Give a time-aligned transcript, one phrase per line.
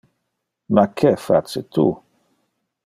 [0.77, 1.87] Ma que face tu?